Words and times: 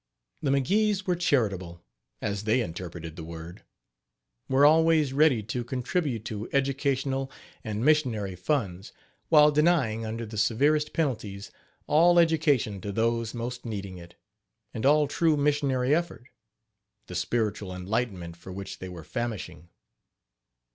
The 0.41 0.49
McGees 0.49 1.05
were 1.05 1.15
charitable 1.15 1.83
as 2.23 2.45
they 2.45 2.61
interpreted 2.61 3.15
the 3.15 3.23
word 3.23 3.63
were 4.49 4.65
always 4.65 5.13
ready 5.13 5.43
to 5.43 5.63
contribute 5.63 6.25
to 6.25 6.49
educational 6.51 7.31
and 7.63 7.85
missionary 7.85 8.35
funds, 8.35 8.93
while 9.29 9.51
denying, 9.51 10.03
under 10.03 10.25
the 10.25 10.39
severest 10.39 10.91
penalties, 10.93 11.51
all 11.85 12.17
education 12.17 12.81
to 12.81 12.91
those 12.91 13.35
most 13.35 13.63
needing 13.63 13.99
it, 13.99 14.15
and 14.73 14.87
all 14.87 15.07
true 15.07 15.37
missionary 15.37 15.93
effort 15.93 16.25
the 17.05 17.13
spiritual 17.13 17.71
enlightenment 17.71 18.35
for 18.35 18.51
which 18.51 18.79
they 18.79 18.89
were 18.89 19.03
famishing. 19.03 19.69